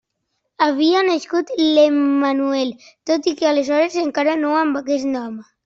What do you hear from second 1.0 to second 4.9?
nascut l'Emmanuel, tot i que aleshores encara no amb